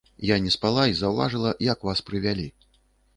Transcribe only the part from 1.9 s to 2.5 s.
прывялі.